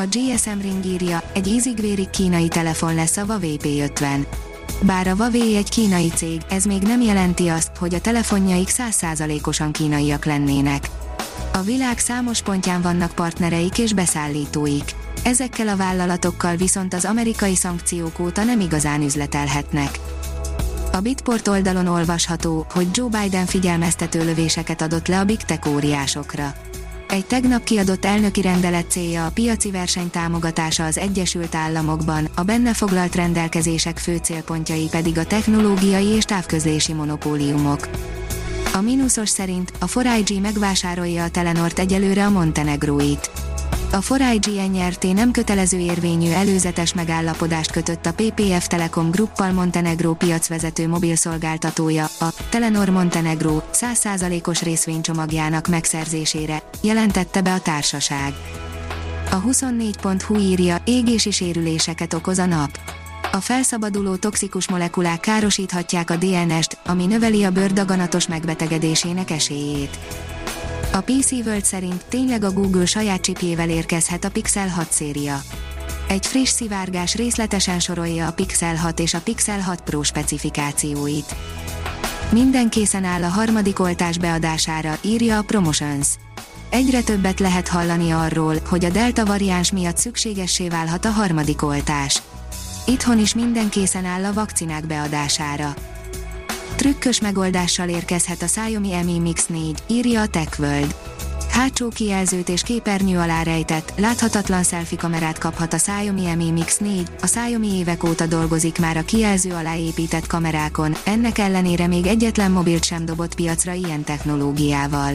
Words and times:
A 0.00 0.06
GSM 0.06 0.60
Ring 0.60 0.84
írja, 0.84 1.22
egy 1.32 1.46
ízigvérig 1.46 2.10
kínai 2.10 2.48
telefon 2.48 2.94
lesz 2.94 3.16
a 3.16 3.24
Huawei 3.24 3.58
P50. 3.62 4.26
Bár 4.82 5.06
a 5.06 5.14
Huawei 5.14 5.56
egy 5.56 5.68
kínai 5.68 6.08
cég, 6.08 6.40
ez 6.48 6.64
még 6.64 6.82
nem 6.82 7.00
jelenti 7.00 7.48
azt, 7.48 7.76
hogy 7.76 7.94
a 7.94 8.00
telefonjaik 8.00 8.68
százszázalékosan 8.68 9.72
kínaiak 9.72 10.24
lennének. 10.24 10.90
A 11.52 11.60
világ 11.60 11.98
számos 11.98 12.42
pontján 12.42 12.82
vannak 12.82 13.12
partnereik 13.12 13.78
és 13.78 13.92
beszállítóik. 13.92 14.94
Ezekkel 15.22 15.68
a 15.68 15.76
vállalatokkal 15.76 16.56
viszont 16.56 16.94
az 16.94 17.04
amerikai 17.04 17.54
szankciók 17.54 18.18
óta 18.18 18.44
nem 18.44 18.60
igazán 18.60 19.02
üzletelhetnek. 19.02 19.98
A 20.92 21.00
Bitport 21.00 21.48
oldalon 21.48 21.86
olvasható, 21.86 22.66
hogy 22.72 22.88
Joe 22.92 23.08
Biden 23.20 23.46
figyelmeztető 23.46 24.24
lövéseket 24.24 24.82
adott 24.82 25.08
le 25.08 25.18
a 25.18 25.24
Big 25.24 25.42
Tech 25.42 25.68
óriásokra. 25.68 26.54
Egy 27.10 27.26
tegnap 27.26 27.64
kiadott 27.64 28.04
elnöki 28.04 28.40
rendelet 28.40 28.90
célja 28.90 29.26
a 29.26 29.30
piaci 29.30 29.70
verseny 29.70 30.10
támogatása 30.10 30.84
az 30.84 30.98
Egyesült 30.98 31.54
Államokban, 31.54 32.28
a 32.34 32.42
benne 32.42 32.74
foglalt 32.74 33.14
rendelkezések 33.14 33.98
fő 33.98 34.16
célpontjai 34.16 34.88
pedig 34.90 35.18
a 35.18 35.24
technológiai 35.24 36.06
és 36.06 36.24
távközlési 36.24 36.92
monopóliumok. 36.92 37.88
A 38.72 38.80
mínuszos 38.80 39.28
szerint 39.28 39.72
a 39.78 40.00
4 40.02 40.40
megvásárolja 40.40 41.24
a 41.24 41.30
Telenort 41.30 41.78
egyelőre 41.78 42.24
a 42.24 42.30
Montenegróit. 42.30 43.49
A 43.92 44.14
4 44.18 44.70
NRT 44.70 45.12
nem 45.14 45.30
kötelező 45.30 45.78
érvényű 45.78 46.30
előzetes 46.30 46.94
megállapodást 46.94 47.70
kötött 47.70 48.06
a 48.06 48.12
PPF 48.12 48.66
Telekom 48.66 49.10
Gruppal 49.10 49.52
Montenegró 49.52 50.14
piacvezető 50.14 50.88
mobilszolgáltatója, 50.88 52.04
a 52.04 52.34
Telenor 52.48 52.88
Montenegro 52.88 53.62
100%-os 53.72 54.62
részvénycsomagjának 54.62 55.68
megszerzésére, 55.68 56.62
jelentette 56.82 57.40
be 57.40 57.52
a 57.52 57.60
társaság. 57.60 58.34
A 59.30 59.42
24.hu 59.42 60.36
írja, 60.36 60.76
égési 60.84 61.30
sérüléseket 61.30 62.14
okoz 62.14 62.38
a 62.38 62.46
nap. 62.46 62.78
A 63.32 63.40
felszabaduló 63.40 64.16
toxikus 64.16 64.68
molekulák 64.68 65.20
károsíthatják 65.20 66.10
a 66.10 66.16
DNS-t, 66.16 66.78
ami 66.86 67.06
növeli 67.06 67.44
a 67.44 67.50
bőr 67.50 67.72
daganatos 67.72 68.28
megbetegedésének 68.28 69.30
esélyét. 69.30 69.98
A 70.92 71.00
PC 71.00 71.30
World 71.30 71.64
szerint 71.64 72.04
tényleg 72.08 72.44
a 72.44 72.52
Google 72.52 72.86
saját 72.86 73.20
csipjével 73.20 73.70
érkezhet 73.70 74.24
a 74.24 74.30
Pixel 74.30 74.68
6 74.68 74.92
széria. 74.92 75.40
Egy 76.08 76.26
friss 76.26 76.50
szivárgás 76.50 77.14
részletesen 77.14 77.80
sorolja 77.80 78.26
a 78.26 78.32
Pixel 78.32 78.76
6 78.76 78.98
és 78.98 79.14
a 79.14 79.20
Pixel 79.20 79.60
6 79.60 79.80
Pro 79.80 80.02
specifikációit. 80.02 81.34
Minden 82.30 82.68
készen 82.68 83.04
áll 83.04 83.22
a 83.22 83.28
harmadik 83.28 83.80
oltás 83.80 84.18
beadására, 84.18 84.98
írja 85.02 85.38
a 85.38 85.42
Promotions. 85.42 86.08
Egyre 86.70 87.02
többet 87.02 87.40
lehet 87.40 87.68
hallani 87.68 88.10
arról, 88.10 88.56
hogy 88.68 88.84
a 88.84 88.90
Delta 88.90 89.24
variáns 89.24 89.72
miatt 89.72 89.96
szükségessé 89.96 90.68
válhat 90.68 91.04
a 91.04 91.10
harmadik 91.10 91.62
oltás. 91.62 92.22
Itthon 92.86 93.18
is 93.18 93.34
minden 93.34 93.68
készen 93.68 94.04
áll 94.04 94.24
a 94.24 94.32
vakcinák 94.32 94.86
beadására 94.86 95.74
trükkös 96.80 97.20
megoldással 97.20 97.88
érkezhet 97.88 98.42
a 98.42 98.46
Xiaomi 98.46 99.02
Mi 99.04 99.18
Mix 99.18 99.46
4, 99.46 99.82
írja 99.86 100.20
a 100.20 100.26
TechWorld. 100.26 100.94
Hátsó 101.50 101.88
kijelzőt 101.88 102.48
és 102.48 102.62
képernyő 102.62 103.18
alá 103.18 103.42
rejtett, 103.42 103.92
láthatatlan 103.96 104.62
selfie 104.62 104.98
kamerát 104.98 105.38
kaphat 105.38 105.72
a 105.72 105.76
Xiaomi 105.76 106.34
Mi 106.34 106.50
Mix 106.50 106.78
4, 106.78 107.08
a 107.22 107.26
Xiaomi 107.26 107.74
évek 107.74 108.04
óta 108.04 108.26
dolgozik 108.26 108.78
már 108.78 108.96
a 108.96 109.04
kijelző 109.04 109.50
alá 109.52 109.76
épített 109.76 110.26
kamerákon, 110.26 110.96
ennek 111.04 111.38
ellenére 111.38 111.86
még 111.86 112.06
egyetlen 112.06 112.50
mobilt 112.50 112.84
sem 112.84 113.04
dobott 113.04 113.34
piacra 113.34 113.72
ilyen 113.72 114.04
technológiával. 114.04 115.12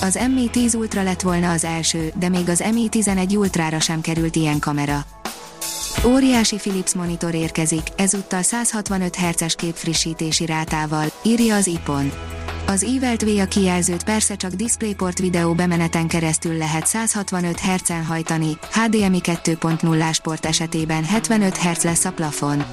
Az 0.00 0.18
Mi 0.34 0.48
10 0.50 0.74
Ultra 0.74 1.02
lett 1.02 1.20
volna 1.20 1.50
az 1.50 1.64
első, 1.64 2.12
de 2.18 2.28
még 2.28 2.48
az 2.48 2.64
Mi 2.72 2.88
11 2.88 3.36
Ultrára 3.36 3.80
sem 3.80 4.00
került 4.00 4.36
ilyen 4.36 4.58
kamera. 4.58 5.06
Óriási 6.04 6.56
Philips 6.56 6.94
monitor 6.94 7.34
érkezik, 7.34 7.82
ezúttal 7.96 8.42
165 8.42 9.16
Hz-es 9.16 9.54
képfrissítési 9.54 10.46
rátával, 10.46 11.06
írja 11.22 11.56
az 11.56 11.66
IPON. 11.66 12.12
Az 12.66 12.82
Evelt 12.84 13.22
V 13.22 13.38
a 13.38 13.44
kijelzőt 13.44 14.04
persze 14.04 14.36
csak 14.36 14.50
DisplayPort 14.52 15.18
videó 15.18 15.54
bemeneten 15.54 16.08
keresztül 16.08 16.56
lehet 16.56 16.86
165 16.86 17.60
Hz-en 17.60 18.04
hajtani, 18.04 18.58
HDMI 18.72 19.20
2.0-ás 19.22 20.20
port 20.20 20.46
esetében 20.46 21.04
75 21.04 21.56
Hz 21.56 21.82
lesz 21.82 22.04
a 22.04 22.12
plafon. 22.12 22.64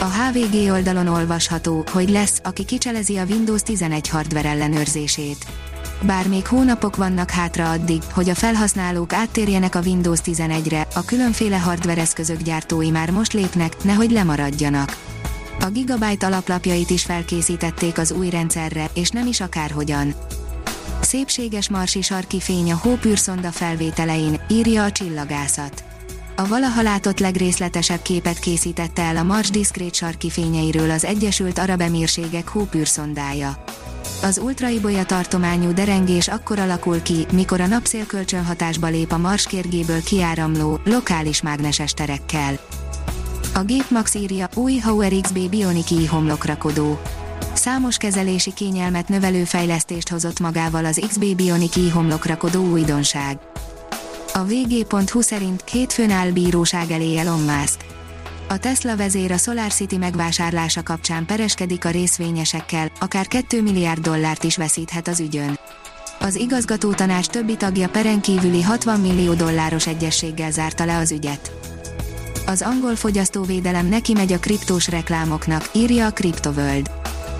A 0.00 0.04
HVG 0.04 0.70
oldalon 0.70 1.06
olvasható, 1.06 1.84
hogy 1.92 2.08
lesz, 2.08 2.40
aki 2.44 2.64
kicselezi 2.64 3.16
a 3.16 3.24
Windows 3.24 3.62
11 3.62 4.08
hardware 4.08 4.48
ellenőrzését. 4.48 5.46
Bár 6.02 6.28
még 6.28 6.46
hónapok 6.46 6.96
vannak 6.96 7.30
hátra 7.30 7.70
addig, 7.70 8.02
hogy 8.12 8.28
a 8.28 8.34
felhasználók 8.34 9.12
áttérjenek 9.12 9.74
a 9.74 9.80
Windows 9.80 10.20
11-re, 10.24 10.86
a 10.94 11.04
különféle 11.04 11.58
hardware 11.58 12.00
eszközök 12.00 12.42
gyártói 12.42 12.90
már 12.90 13.10
most 13.10 13.32
lépnek, 13.32 13.84
nehogy 13.84 14.10
lemaradjanak. 14.10 14.96
A 15.60 15.66
Gigabyte 15.66 16.26
alaplapjait 16.26 16.90
is 16.90 17.02
felkészítették 17.02 17.98
az 17.98 18.12
új 18.12 18.30
rendszerre, 18.30 18.90
és 18.94 19.10
nem 19.10 19.26
is 19.26 19.40
akárhogyan. 19.40 20.14
Szépséges 21.00 21.68
marsi 21.68 22.02
sarki 22.02 22.40
fény 22.40 22.72
a 22.72 22.78
hópűrszonda 22.82 23.50
felvételein, 23.50 24.40
írja 24.48 24.84
a 24.84 24.92
csillagászat. 24.92 25.84
A 26.38 26.46
valaha 26.46 26.82
látott 26.82 27.18
legrészletesebb 27.18 28.02
képet 28.02 28.38
készítette 28.38 29.02
el 29.02 29.16
a 29.16 29.22
Mars 29.22 29.50
diszkrét 29.50 29.94
sarki 29.94 30.30
fényeiről 30.30 30.90
az 30.90 31.04
Egyesült 31.04 31.58
Arab 31.58 31.80
Emírségek 31.80 32.48
hópűrszondája. 32.48 33.64
Az 34.22 34.38
ultraibolya 34.38 35.04
tartományú 35.04 35.72
derengés 35.72 36.28
akkor 36.28 36.58
alakul 36.58 37.02
ki, 37.02 37.26
mikor 37.32 37.60
a 37.60 37.66
napszél 37.66 38.06
kölcsönhatásba 38.06 38.86
lép 38.86 39.12
a 39.12 39.18
Mars 39.18 39.46
kérgéből 39.46 40.02
kiáramló, 40.02 40.80
lokális 40.84 41.42
mágneses 41.42 41.92
terekkel. 41.92 42.58
A 43.54 43.62
gép 43.62 43.90
Max 43.90 44.14
írja, 44.14 44.48
új 44.54 44.76
Hauer 44.76 45.12
XB 45.20 45.38
Bionic 45.50 45.90
i 45.90 46.06
homlokrakodó. 46.06 47.00
Számos 47.52 47.96
kezelési 47.96 48.52
kényelmet 48.52 49.08
növelő 49.08 49.44
fejlesztést 49.44 50.08
hozott 50.08 50.40
magával 50.40 50.84
az 50.84 51.00
XB 51.08 51.24
Bionic 51.36 51.76
i 51.76 51.88
homlokrakodó 51.88 52.64
újdonság. 52.70 53.38
A 54.36 54.44
vg.hu 54.44 55.20
szerint 55.20 55.64
hétfőn 55.70 56.10
áll 56.10 56.30
bíróság 56.30 56.90
elé 56.90 57.18
Elon 57.18 57.40
Musk. 57.40 57.84
A 58.48 58.58
Tesla 58.58 58.96
vezér 58.96 59.32
a 59.32 59.36
SolarCity 59.36 59.96
megvásárlása 59.96 60.82
kapcsán 60.82 61.26
pereskedik 61.26 61.84
a 61.84 61.90
részvényesekkel, 61.90 62.90
akár 63.00 63.26
2 63.26 63.62
milliárd 63.62 64.00
dollárt 64.00 64.44
is 64.44 64.56
veszíthet 64.56 65.08
az 65.08 65.20
ügyön. 65.20 65.58
Az 66.20 66.34
igazgató 66.34 66.92
tanács 66.92 67.26
többi 67.26 67.56
tagja 67.56 67.88
peren 67.88 68.20
kívüli 68.20 68.62
60 68.62 69.00
millió 69.00 69.34
dolláros 69.34 69.86
egyességgel 69.86 70.50
zárta 70.50 70.84
le 70.84 70.96
az 70.96 71.12
ügyet. 71.12 71.52
Az 72.46 72.62
angol 72.62 72.96
fogyasztóvédelem 72.96 73.86
neki 73.86 74.12
megy 74.12 74.32
a 74.32 74.38
kriptós 74.38 74.88
reklámoknak, 74.88 75.70
írja 75.72 76.06
a 76.06 76.12
CryptoWorld. 76.12 76.90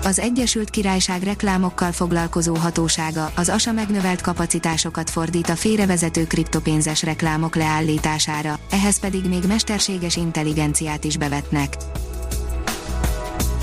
Az 0.03 0.19
Egyesült 0.19 0.69
Királyság 0.69 1.23
reklámokkal 1.23 1.91
foglalkozó 1.91 2.55
hatósága 2.55 3.31
az 3.35 3.49
ASA 3.49 3.71
megnövelt 3.71 4.21
kapacitásokat 4.21 5.09
fordít 5.09 5.49
a 5.49 5.55
félrevezető 5.55 6.27
kriptopénzes 6.27 7.03
reklámok 7.03 7.55
leállítására, 7.55 8.59
ehhez 8.69 8.99
pedig 8.99 9.25
még 9.25 9.43
mesterséges 9.47 10.15
intelligenciát 10.15 11.03
is 11.03 11.17
bevetnek. 11.17 11.77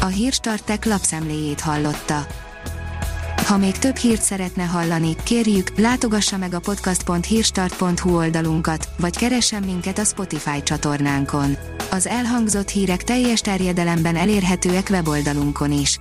A 0.01 0.07
Hírstartek 0.07 0.85
lapszemléjét 0.85 1.61
hallotta. 1.61 2.27
Ha 3.47 3.57
még 3.57 3.79
több 3.79 3.97
hírt 3.97 4.23
szeretne 4.23 4.63
hallani, 4.63 5.17
kérjük, 5.23 5.79
látogassa 5.79 6.37
meg 6.37 6.55
a 6.55 6.61
podcast.hírstart.hu 6.61 8.17
oldalunkat, 8.17 8.89
vagy 8.99 9.17
keressen 9.17 9.63
minket 9.63 9.99
a 9.99 10.05
Spotify 10.05 10.63
csatornánkon. 10.63 11.57
Az 11.91 12.07
elhangzott 12.07 12.69
hírek 12.69 13.05
teljes 13.05 13.41
terjedelemben 13.41 14.17
elérhetőek 14.17 14.89
weboldalunkon 14.91 15.73
is. 15.73 16.01